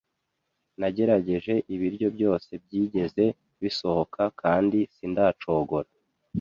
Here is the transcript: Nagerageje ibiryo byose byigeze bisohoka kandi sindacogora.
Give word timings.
Nagerageje 0.79 1.53
ibiryo 1.73 2.07
byose 2.15 2.49
byigeze 2.63 3.23
bisohoka 3.61 4.21
kandi 4.41 4.79
sindacogora. 4.95 5.89